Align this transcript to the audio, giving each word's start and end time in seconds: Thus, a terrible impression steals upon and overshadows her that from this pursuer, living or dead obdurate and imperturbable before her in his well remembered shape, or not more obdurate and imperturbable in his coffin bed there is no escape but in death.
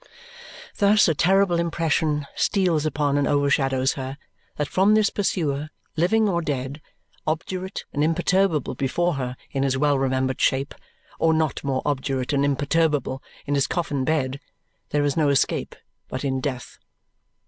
Thus, 0.77 1.07
a 1.07 1.13
terrible 1.13 1.59
impression 1.59 2.25
steals 2.33 2.87
upon 2.87 3.19
and 3.19 3.27
overshadows 3.27 3.93
her 3.93 4.17
that 4.55 4.67
from 4.67 4.95
this 4.95 5.11
pursuer, 5.11 5.69
living 5.95 6.27
or 6.27 6.41
dead 6.41 6.81
obdurate 7.27 7.85
and 7.93 8.03
imperturbable 8.03 8.73
before 8.73 9.13
her 9.13 9.37
in 9.51 9.61
his 9.61 9.77
well 9.77 9.99
remembered 9.99 10.41
shape, 10.41 10.73
or 11.19 11.35
not 11.35 11.63
more 11.63 11.83
obdurate 11.85 12.33
and 12.33 12.43
imperturbable 12.43 13.21
in 13.45 13.53
his 13.53 13.67
coffin 13.67 14.03
bed 14.03 14.39
there 14.89 15.03
is 15.03 15.15
no 15.15 15.29
escape 15.29 15.75
but 16.07 16.25
in 16.25 16.41
death. 16.41 16.79